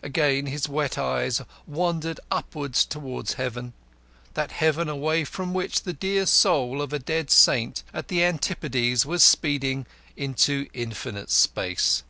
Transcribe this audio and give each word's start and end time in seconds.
Again 0.00 0.46
his 0.46 0.68
wet 0.68 0.96
eyes 0.96 1.42
wandered 1.66 2.20
upwards 2.30 2.84
towards 2.84 3.32
heaven, 3.32 3.72
that 4.34 4.52
heaven 4.52 4.88
away 4.88 5.24
from 5.24 5.52
which 5.52 5.82
the 5.82 6.24
soul 6.24 6.80
of 6.80 6.92
a 6.92 7.00
dead 7.00 7.32
saint 7.32 7.82
at 7.92 8.06
the 8.06 8.22
Antipodes 8.22 9.04
was 9.04 9.24
speeding 9.24 9.86
into 10.16 10.68
infinite 10.72 11.30
space. 11.32 12.04